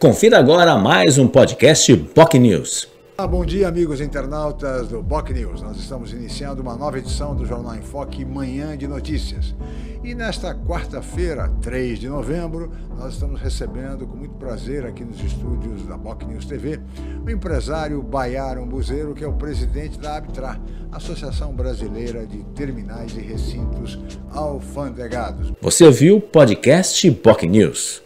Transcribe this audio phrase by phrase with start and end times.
[0.00, 2.88] Confira agora mais um podcast Boc News.
[3.18, 5.60] Ah, bom dia, amigos internautas do BOC News.
[5.60, 9.54] Nós estamos iniciando uma nova edição do Jornal em Foque Manhã de Notícias.
[10.02, 15.82] E nesta quarta-feira, 3 de novembro, nós estamos recebendo com muito prazer aqui nos estúdios
[15.86, 16.80] da BOC News TV
[17.22, 20.58] o empresário Baiaro Buzeiro, que é o presidente da Abtra,
[20.90, 23.98] Associação Brasileira de Terminais e Recintos
[24.32, 25.52] Alfandegados.
[25.60, 28.00] Você ouviu o podcast Boc News.